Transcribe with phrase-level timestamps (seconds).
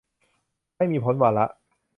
[0.77, 1.45] ไม่มีพ้นวาระ